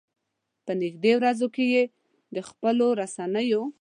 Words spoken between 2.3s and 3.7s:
د خپلو رسنيو.